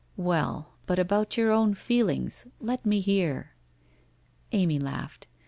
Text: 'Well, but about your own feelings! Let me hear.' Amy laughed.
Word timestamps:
'Well, 0.31 0.73
but 0.87 0.97
about 0.97 1.37
your 1.37 1.51
own 1.51 1.75
feelings! 1.75 2.47
Let 2.59 2.87
me 2.87 3.01
hear.' 3.01 3.51
Amy 4.51 4.79
laughed. 4.79 5.27